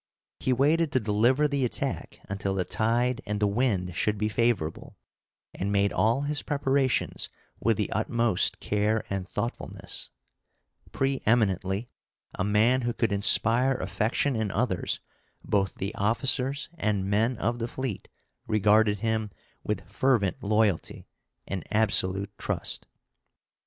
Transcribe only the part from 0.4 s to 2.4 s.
waited to deliver the attack